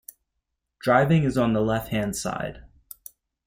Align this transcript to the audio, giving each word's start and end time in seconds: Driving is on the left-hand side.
Driving 0.79 1.21
is 1.25 1.37
on 1.37 1.53
the 1.53 1.61
left-hand 1.61 2.15
side. 2.15 2.63